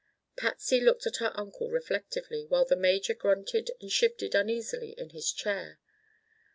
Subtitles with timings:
[0.35, 5.31] Patsy looked at her uncle reflectively, while the major grunted and shifted uneasily in his
[5.31, 5.79] chair.